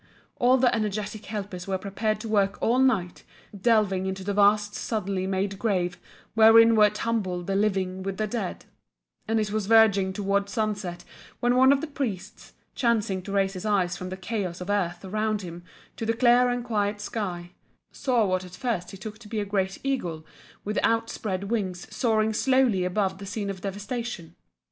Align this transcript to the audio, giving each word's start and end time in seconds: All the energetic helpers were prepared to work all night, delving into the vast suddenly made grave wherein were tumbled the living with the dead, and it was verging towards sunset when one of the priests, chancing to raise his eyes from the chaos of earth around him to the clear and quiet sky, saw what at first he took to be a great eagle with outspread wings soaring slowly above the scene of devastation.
All 0.37 0.57
the 0.57 0.73
energetic 0.73 1.27
helpers 1.27 1.67
were 1.67 1.77
prepared 1.77 2.19
to 2.21 2.27
work 2.27 2.57
all 2.59 2.79
night, 2.79 3.23
delving 3.55 4.07
into 4.07 4.23
the 4.23 4.33
vast 4.33 4.73
suddenly 4.73 5.27
made 5.27 5.59
grave 5.59 5.99
wherein 6.33 6.75
were 6.75 6.89
tumbled 6.89 7.45
the 7.45 7.53
living 7.55 8.01
with 8.01 8.17
the 8.17 8.25
dead, 8.25 8.65
and 9.27 9.39
it 9.39 9.51
was 9.51 9.67
verging 9.67 10.11
towards 10.11 10.51
sunset 10.51 11.03
when 11.39 11.55
one 11.55 11.71
of 11.71 11.81
the 11.81 11.85
priests, 11.85 12.53
chancing 12.73 13.21
to 13.21 13.31
raise 13.31 13.53
his 13.53 13.63
eyes 13.63 13.95
from 13.95 14.09
the 14.09 14.17
chaos 14.17 14.59
of 14.59 14.71
earth 14.71 15.05
around 15.05 15.43
him 15.43 15.63
to 15.97 16.05
the 16.07 16.13
clear 16.15 16.49
and 16.49 16.63
quiet 16.65 16.99
sky, 16.99 17.51
saw 17.91 18.25
what 18.25 18.43
at 18.43 18.55
first 18.55 18.89
he 18.89 18.97
took 18.97 19.19
to 19.19 19.27
be 19.29 19.39
a 19.39 19.45
great 19.45 19.77
eagle 19.83 20.25
with 20.63 20.79
outspread 20.81 21.43
wings 21.51 21.85
soaring 21.95 22.33
slowly 22.33 22.85
above 22.85 23.19
the 23.19 23.25
scene 23.27 23.51
of 23.51 23.61
devastation. 23.61 24.35